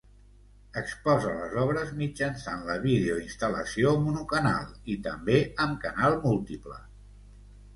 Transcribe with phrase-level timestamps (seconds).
[0.79, 6.81] Exposa les obres mitjançant la videoinstal·lació monocanal i també amb canal múltiple.